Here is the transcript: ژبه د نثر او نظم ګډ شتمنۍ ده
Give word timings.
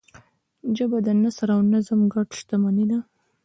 ژبه 0.75 0.97
د 1.05 1.07
نثر 1.21 1.49
او 1.55 1.61
نظم 1.73 2.01
ګډ 2.13 2.27
شتمنۍ 2.39 2.85
ده 2.91 2.99